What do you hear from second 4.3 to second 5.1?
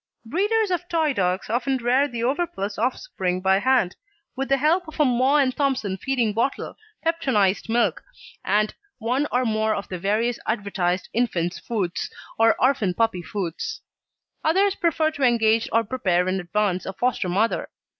with the help of a